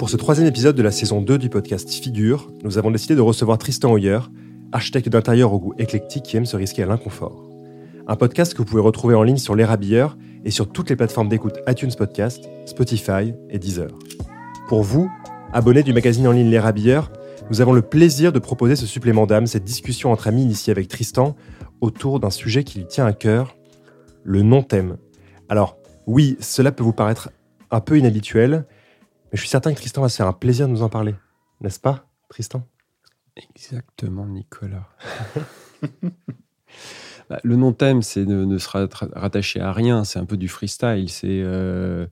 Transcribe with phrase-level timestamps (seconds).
[0.00, 3.20] Pour ce troisième épisode de la saison 2 du podcast Figure, nous avons décidé de
[3.20, 4.20] recevoir Tristan Hoyer,
[4.72, 7.44] architecte d'intérieur au goût éclectique qui aime se risquer à l'inconfort.
[8.06, 10.16] Un podcast que vous pouvez retrouver en ligne sur l'érabilleur
[10.46, 13.90] et sur toutes les plateformes d'écoute iTunes Podcast, Spotify et Deezer.
[14.70, 15.10] Pour vous,
[15.52, 17.12] abonnés du magazine en ligne L'érabilleur,
[17.50, 20.88] nous avons le plaisir de proposer ce supplément d'âme, cette discussion entre amis initiée avec
[20.88, 21.36] Tristan
[21.82, 23.54] autour d'un sujet qui lui tient à cœur,
[24.24, 24.96] le non-thème.
[25.50, 25.76] Alors,
[26.06, 27.28] oui, cela peut vous paraître
[27.70, 28.64] un peu inhabituel,
[29.30, 31.14] mais je suis certain que Tristan va se faire un plaisir de nous en parler.
[31.60, 32.66] N'est-ce pas, Tristan?
[33.36, 34.88] Exactement, Nicolas.
[37.30, 40.02] Bah, le non-thème, c'est de ne se rattacher à rien.
[40.02, 41.08] C'est un peu du freestyle.
[41.08, 42.08] C'est, euh,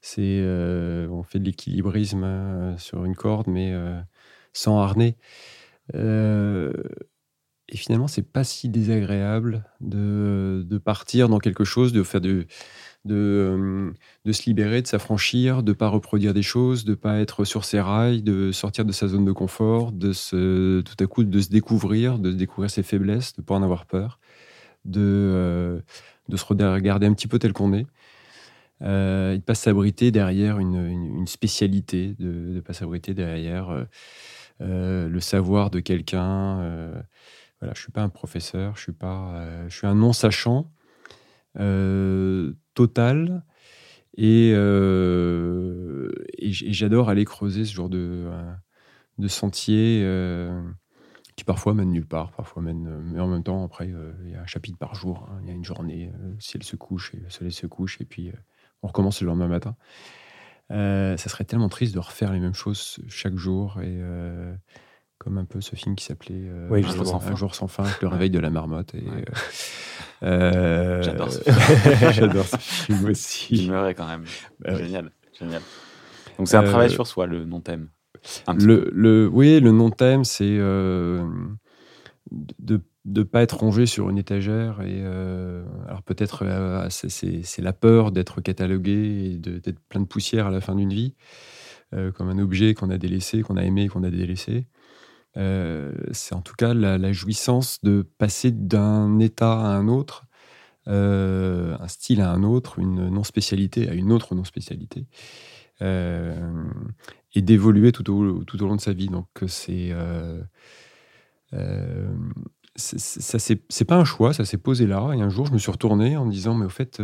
[0.00, 3.72] c'est, euh, on fait de l'équilibrisme euh, sur une corde, mais
[4.52, 5.16] sans harnais.
[5.94, 12.46] et finalement, c'est pas si désagréable de, de, partir dans quelque chose, de faire de,
[13.06, 13.92] de,
[14.24, 17.44] de se libérer, de s'affranchir, de ne pas reproduire des choses, de ne pas être
[17.44, 20.12] sur ses rails, de sortir de sa zone de confort, de
[20.80, 23.86] tout à coup de se découvrir, de découvrir ses faiblesses, de ne pas en avoir
[23.86, 24.18] peur,
[24.84, 25.80] de, euh,
[26.28, 27.86] de se regarder un petit peu tel qu'on est.
[28.82, 33.86] Euh, ne pas s'abriter derrière une, une, spécialité, de ne pas s'abriter derrière
[34.60, 36.56] euh, le savoir de quelqu'un.
[37.60, 40.70] voilà, je ne suis pas un professeur, je suis, pas, je suis un non-sachant
[42.76, 43.42] total.
[44.18, 48.52] Euh, et, j'adore aller creuser ce genre de, euh,
[49.18, 50.62] de sentiers euh,
[51.34, 53.00] qui parfois mènent nulle part, parfois mènent.
[53.12, 53.88] Mais en même temps, après,
[54.24, 55.28] il y a un chapitre par jour.
[55.28, 55.40] Hein.
[55.42, 58.04] Il y a une journée, si elle se couche, et le soleil se couche, et
[58.04, 58.30] puis
[58.82, 59.74] on recommence le lendemain matin.
[60.70, 64.00] ça serait tellement triste de refaire les mêmes choses chaque jour et
[65.18, 68.38] comme un peu ce film qui s'appelait oui, Un jour sans fin, le réveil de
[68.38, 68.94] la marmotte.
[68.94, 69.04] Et,
[70.22, 72.12] euh, J'adore ce film.
[72.12, 73.68] J'adore ce film aussi.
[73.68, 74.24] Me quand même.
[74.60, 75.62] Bah génial, génial.
[76.38, 77.88] Donc c'est un travail euh, sur soi, le non-thème.
[78.58, 81.24] Le, le, oui, le non-thème, c'est euh,
[82.58, 84.80] de ne pas être rangé sur une étagère.
[84.82, 85.02] Et,
[85.86, 86.44] alors peut-être
[86.90, 91.14] c'est la peur d'être catalogué et d'être plein de poussière à la fin d'une vie,
[91.92, 94.66] comme un objet qu'on a délaissé, qu'on a aimé, qu'on a délaissé.
[95.36, 100.24] Euh, c'est en tout cas la, jouissance de passer d'un état à un autre,
[100.88, 105.06] euh, un style à un autre, une non-spécialité à une autre non-spécialité,
[105.82, 106.64] euh,
[107.34, 108.22] et d'évoluer tout au,
[108.58, 109.08] long de sa vie.
[109.08, 109.92] Donc c'est
[112.76, 115.12] ça c'est pas un choix, ça s'est posé là.
[115.14, 117.00] Et un jour, je me suis retourné en me disant, mais au fait,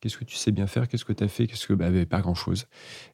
[0.00, 0.88] Qu'est-ce que tu sais bien faire?
[0.88, 1.46] Qu'est-ce que tu as fait?
[1.46, 2.66] Qu'est-ce que bah, Pas grand-chose.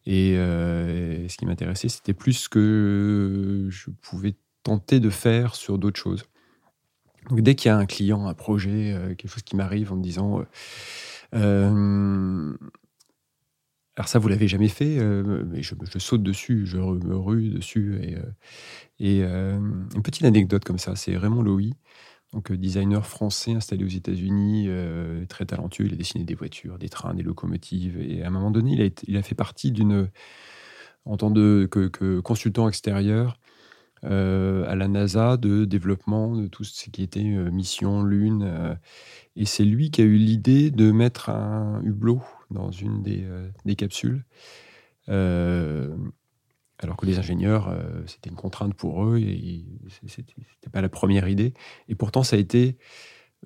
[0.05, 4.35] Et euh, ce qui m'intéressait, c'était plus ce que je pouvais
[4.65, 6.25] tenter de faire sur d'autres choses.
[7.31, 9.97] Donc dès qu'il y a un client, un projet, euh, quelque chose qui m'arrive en
[9.97, 10.45] me disant
[11.35, 12.53] euh,
[13.97, 14.97] alors ça, vous l'avez jamais fait,
[15.45, 18.01] mais je, saute dessus, je me rue dessus.
[18.03, 18.17] Et,
[18.99, 21.75] et une petite anecdote comme ça, c'est Raymond Lowy,
[22.33, 25.87] donc euh, designer français installé aux États-Unis, euh, très talentueux.
[25.87, 28.01] Il a dessiné des voitures, des trains, des locomotives.
[28.01, 30.09] Et à un moment donné, il a, fait partie d'une,
[31.05, 33.39] en tant que, consultant extérieur
[34.05, 38.79] euh, à la NASA de développement de tout ce qui était mission Lune.
[39.37, 44.25] et c'est lui qui a eu l'idée de mettre un hublot dans une des capsules
[46.83, 49.65] alors que les ingénieurs, euh, c'était une contrainte pour eux et
[50.07, 51.55] c'était pas la première idée.
[51.89, 52.77] Et pourtant, ça a été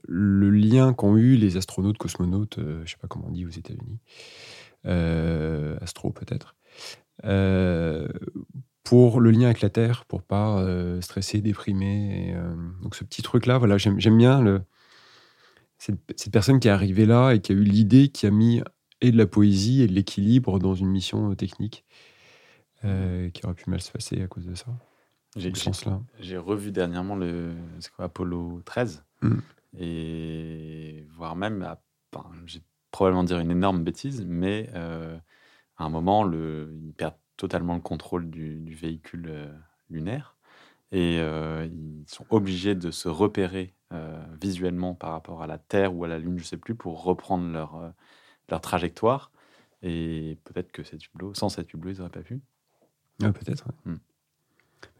[0.07, 3.51] le lien qu'ont eu les astronautes, cosmonautes, euh, je sais pas comment on dit aux
[3.51, 3.99] États-Unis,
[4.87, 6.57] euh, astro peut-être,
[8.85, 10.65] pour le lien avec la Terre, pour pas
[11.01, 12.37] stresser, déprimer.
[12.83, 14.63] donc ce petit truc-là, voilà, j'aime bien
[15.79, 18.63] cette, cette, personne qui est arrivée là et qui a eu l'idée, qui a mis
[19.01, 21.86] et de la poésie et de l'équilibre dans une mission technique.
[22.85, 24.67] Euh, qui aurait pu mal se passer à cause de ça.
[26.21, 27.55] J'ai revu dernièrement le
[27.95, 29.39] quoi, Apollo 13 mm.
[29.79, 31.67] et voire même,
[32.45, 35.17] j'ai probablement dire une énorme bêtise, mais euh,
[35.79, 39.53] à un moment, le, ils perdent totalement le contrôle du, véhicule euh,
[39.91, 40.37] lunaire
[40.93, 43.75] et ils sont obligés de se repérer
[44.41, 47.53] visuellement par rapport à la Terre ou à la Lune, je sais plus, pour reprendre
[47.53, 47.93] leur,
[48.49, 49.33] leur trajectoire.
[49.83, 52.41] Et peut-être que cet hublot, sans cet hublot, ils n'auraient pas pu.
[53.19, 53.69] Peut-être.
[53.85, 53.97] Hmm.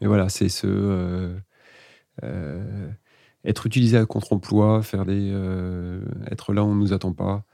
[0.01, 0.67] Mais voilà, c'est ce.
[0.67, 1.37] Euh,
[2.23, 2.89] euh,
[3.45, 7.45] être utilisé à contre-emploi, faire des, euh, être là où on ne nous attend pas,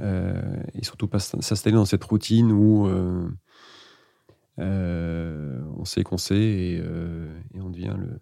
[0.00, 2.88] et surtout pas s'installer dans cette routine où
[4.58, 6.82] on sait qu'on sait et,
[7.54, 8.20] on devient le,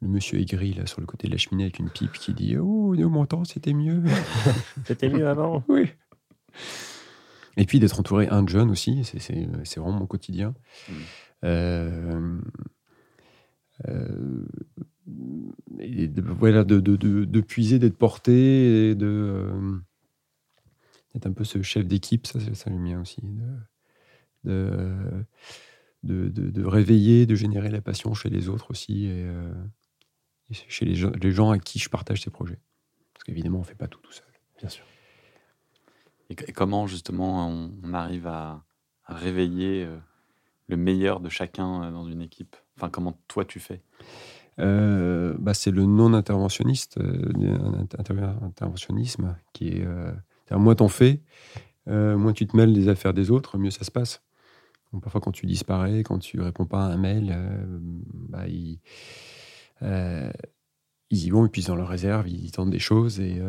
[0.00, 2.56] le, monsieur aigri là, sur le côté de la cheminée avec une pipe qui dit
[2.56, 4.02] Oh, au mon temps, c'était mieux.
[4.84, 5.64] c'était mieux avant.
[5.68, 5.90] oui.
[7.56, 10.54] Et puis d'être entouré un de jeunes aussi, c'est vraiment mon quotidien.
[10.88, 10.92] Mmh.
[11.44, 12.40] Euh,
[13.88, 14.46] euh,
[15.78, 19.78] et de, voilà, de, de, de, puiser, d'être porté, et de euh,
[21.14, 23.22] d'être un peu ce chef d'équipe, ça, ça le mien aussi.
[24.44, 25.26] De,
[26.02, 29.26] de, réveiller, de générer la passion chez les autres aussi, et,
[30.50, 32.58] chez les gens, les gens à qui je partage ces projets.
[33.14, 34.26] Parce qu'évidemment, on ne fait pas tout tout seul.
[34.58, 34.84] Bien sûr.
[36.30, 38.64] Et, comment justement on, arrive à,
[39.06, 39.86] réveiller
[40.68, 42.56] le meilleur de chacun dans une équipe?
[42.76, 43.82] Enfin, comment toi tu fais?
[44.60, 49.86] Euh, bah, c'est le non-interventionniste, euh, interventionnisme, qui est.
[49.86, 50.12] Euh,
[50.52, 51.20] moins t'en fais,
[51.86, 54.22] moins tu te mêles des affaires des autres, mieux ça se passe.
[55.00, 57.36] parfois, quand tu disparais, quand tu réponds pas à un mail,
[58.28, 58.80] bah, ils,
[61.12, 63.20] y vont, et puis dans leur réserve, ils tentent des choses.
[63.20, 63.40] Et,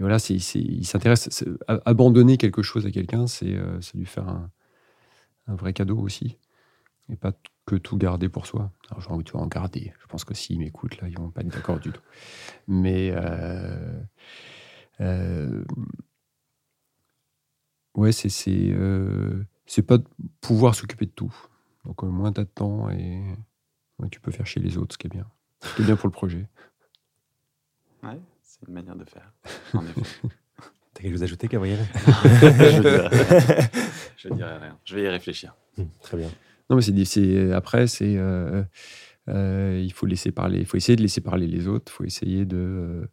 [0.00, 1.44] voilà, ils s'intéressent.
[1.68, 3.54] Abandonner quelque chose à quelqu'un, c'est
[3.94, 4.50] lui faire un,
[5.46, 6.38] vrai cadeau aussi
[7.10, 7.32] et pas
[7.66, 8.70] que tout garder pour soi.
[8.88, 9.92] Alors, j'ai envie de en garder.
[10.00, 12.02] Je pense que s'ils m'écoutent, là, ils vont pas être d'accord du tout.
[12.68, 14.00] Mais euh,
[15.00, 15.64] euh,
[17.94, 20.04] ouais, c'est c'est euh, c'est pas de
[20.40, 21.34] pouvoir s'occuper de tout.
[21.84, 23.22] Donc moins t'as de temps et
[24.10, 25.26] tu peux faire chez les autres, ce qui est bien.
[25.62, 26.48] Ce qui est bien pour le projet.
[28.02, 28.18] Ouais,
[28.60, 29.32] c'est une manière de faire.
[29.74, 30.00] En effet.
[30.94, 31.78] T'as quelque chose à ajouter, Gabriel?
[34.16, 34.78] Je ne dirai rien.
[34.84, 35.54] Je vais y réfléchir.
[35.78, 36.28] Hum, très bien.
[36.68, 38.62] Non, mais c'est après, c'est euh,
[39.28, 42.04] euh, il faut laisser parler, il faut essayer de laisser parler les autres, il faut
[42.04, 43.08] essayer de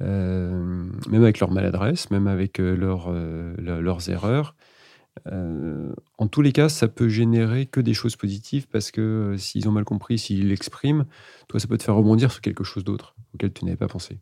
[0.00, 4.54] euh, même avec leur maladresse, même avec leur, leurs erreurs.
[5.26, 9.72] en tous les cas, ça peut générer que des choses positives parce que s'ils ont
[9.72, 11.04] mal compris, s'ils l'expriment,
[11.48, 14.18] toi, ça peut te faire rebondir sur quelque chose d'autre auquel tu n'avais pas pensé.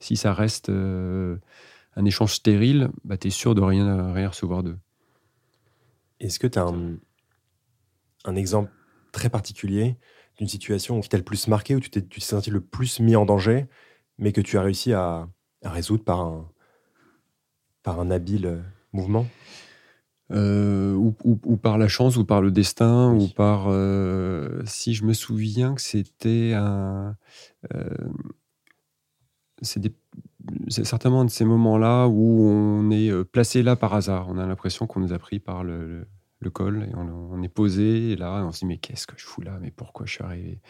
[0.00, 4.78] Si ça reste un échange stérile, bah, tu es sûr de rien, rien recevoir d'eux.
[6.20, 6.96] Est-ce que tu as un,
[8.24, 8.70] un exemple
[9.12, 9.96] très particulier
[10.36, 13.24] d'une situation qui t'a le plus marqué, où tu t'es senti le plus mis en
[13.24, 13.66] danger,
[14.18, 15.28] mais que tu as réussi à,
[15.62, 16.48] résoudre par un,
[17.82, 18.60] par un habile euh,
[18.92, 19.26] mouvement?
[20.30, 23.68] Euh, ou, par la chance, ou par le destin, ou par...
[23.68, 27.16] Euh, si je me souviens que c'était un...
[29.62, 34.28] c'est certainement un de ces moments-là où on est placé là par hasard.
[34.28, 36.06] On a l'impression qu'on nous a pris par le
[36.50, 39.40] col, et on, est posé, et là, on se dit, mais qu'est-ce que je fous
[39.40, 39.58] là?
[39.60, 40.60] Mais pourquoi je suis arrivé?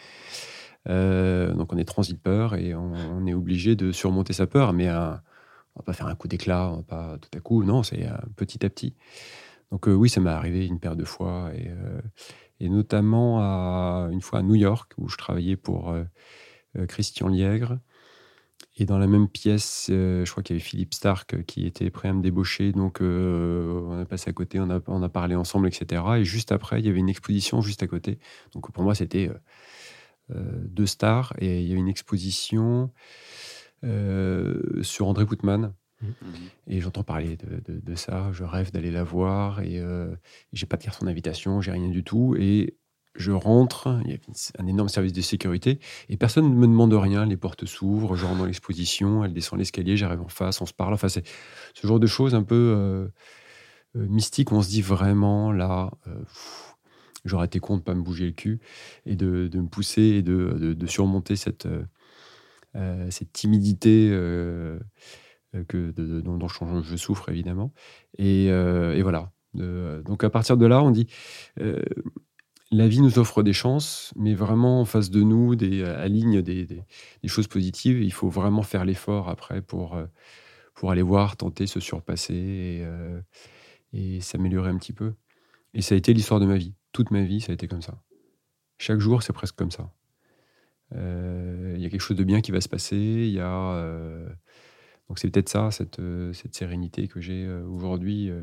[0.87, 4.89] Euh, Donc, on est transit peur, et on, est obligé de surmonter sa peur, mais
[4.89, 8.09] on va pas faire un coup d'éclat, on va pas tout à coup, non, c'est
[8.35, 8.95] petit à petit.
[9.71, 12.01] Donc, euh, oui, ça m'est arrivé une paire de fois, et, euh,
[12.67, 13.39] notamment
[14.09, 15.95] une fois à New York, où je travaillais pour
[16.87, 17.79] Christian Liègre,
[18.79, 21.65] et dans la même pièce, euh, je crois qu'il y avait Philippe Stark euh, qui
[21.65, 22.71] était prêt à me débaucher.
[22.71, 26.01] Donc, euh, on a passé à côté, on a, on a, parlé ensemble, etc.
[26.19, 28.19] Et juste après, il y avait une exposition juste à côté.
[28.53, 29.29] Donc, pour moi, c'était
[30.29, 31.33] deux stars.
[31.39, 32.89] Et il y avait une exposition
[33.83, 35.73] sur André Poutman.
[36.01, 36.07] Mmh.
[36.67, 38.31] Et j'entends parler de, de, ça.
[38.31, 39.61] Je rêve d'aller la voir.
[39.61, 39.83] Et
[40.53, 42.35] j'ai pas de carte d'invitation, j'ai rien du tout.
[42.39, 42.77] Et
[43.15, 44.17] je rentre, il y a
[44.59, 45.79] un énorme service de sécurité,
[46.09, 47.25] et personne ne me demande rien.
[47.25, 50.73] Les portes s'ouvrent, je rentre dans l'exposition, elle descend l'escalier, j'arrive en face, on se
[50.73, 50.93] parle.
[50.93, 51.25] Enfin, c'est
[51.73, 53.07] ce genre de choses un peu euh,
[53.95, 56.23] euh, mystiques on se dit vraiment, là, euh,
[57.25, 58.59] j'aurais été con de ne pas me bouger le cul,
[59.05, 61.67] et de, me pousser et de, surmonter cette,
[63.09, 64.09] cette timidité
[65.67, 67.73] que, dont, je, souffre, évidemment.
[68.17, 68.49] Et
[69.01, 69.31] voilà.
[69.55, 71.07] donc à partir de là, on dit
[72.71, 76.83] la vie nous offre des chances, mais vraiment en face de nous, des, aligne des,
[77.25, 78.01] choses positives.
[78.01, 80.05] Il faut vraiment faire l'effort après pour, euh,
[80.75, 83.21] pour aller voir, tenter, se surpasser et, euh,
[83.93, 85.13] et s'améliorer un petit peu.
[85.73, 86.75] Et ça a été l'histoire de ma vie.
[86.91, 88.01] Toute ma vie, ça a été comme ça.
[88.77, 89.91] Chaque jour, c'est presque comme ça.
[90.95, 92.97] Euh, il y a quelque chose de bien qui va se passer.
[92.97, 94.25] Y a
[95.09, 95.99] donc c'est peut-être ça, cette,
[96.33, 98.41] cette sérénité que j'ai aujourd'hui euh,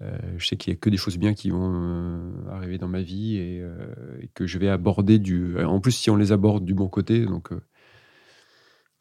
[0.00, 3.02] je sais qu'il n'y a que des choses bien qui vont euh, arriver dans ma
[3.02, 5.62] vie euh, et, que je vais aborder du.
[5.62, 7.50] En plus, si on les aborde du bon côté, donc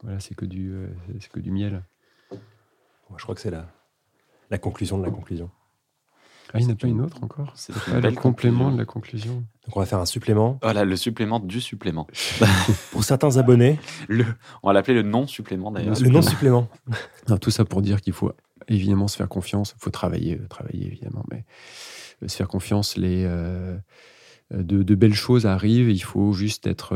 [0.03, 0.73] voilà, c'est que du,
[1.19, 1.83] c'est que du miel.
[2.31, 3.71] je crois que c'est la,
[4.49, 5.49] la conclusion de la conclusion.
[6.51, 7.51] Ah, il n'y en a pas une autre encore?
[7.55, 9.35] C'est le complément de la conclusion.
[9.65, 10.57] Donc on va faire un supplément.
[10.63, 12.07] Voilà, le supplément du supplément.
[12.91, 13.79] pour certains abonnés.
[14.07, 14.25] Le,
[14.63, 15.99] on va l'appeler le non-supplément d'ailleurs.
[15.99, 16.67] Le non-supplément.
[17.39, 18.31] tout ça pour dire qu'il faut
[18.69, 19.73] évidemment se faire confiance.
[19.77, 21.45] Il faut travailler, euh, travailler évidemment, mais
[22.23, 22.97] euh, se faire confiance.
[22.97, 23.77] Les, euh,
[24.51, 25.89] de, belles choses arrivent.
[25.89, 26.95] Il faut juste être,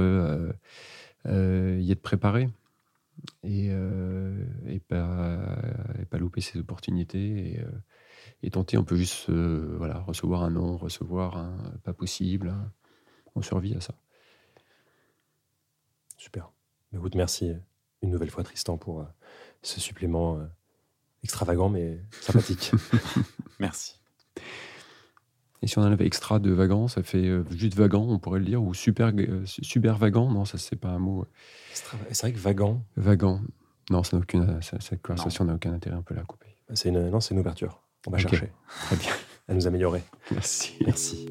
[1.25, 2.49] y être préparé
[3.43, 5.39] et, et, pas,
[6.11, 6.41] et louper.
[6.41, 7.59] ses opportunités
[8.41, 8.77] et, tenter.
[8.77, 12.55] On peut juste recevoir un non, recevoir un pas possible.
[13.35, 13.93] On survit à ça.
[16.17, 16.51] Super.
[16.93, 17.53] Écoute, merci
[18.01, 19.05] une nouvelle fois, Tristan, pour
[19.61, 20.39] ce supplément
[21.23, 22.71] extravagant mais sympathique.
[23.59, 23.95] merci.
[25.61, 28.45] Et si on enlève extra de vagant, ça fait euh, juste vagant, on pourrait le
[28.45, 30.29] dire, ou super, euh, super vagant?
[30.29, 31.25] Non, ça, c'est pas un mot.
[31.73, 32.83] C'est vrai que vagant.
[32.97, 33.39] Vagant.
[33.89, 36.57] Non, ça aucune, cette conversation n'a aucun intérêt, on peut la couper.
[36.73, 37.81] C'est une, non, c'est une ouverture.
[38.07, 38.51] On va chercher.
[38.87, 39.11] Très bien.
[39.47, 40.03] À nous améliorer.
[40.31, 40.75] Merci.
[40.85, 41.27] Merci.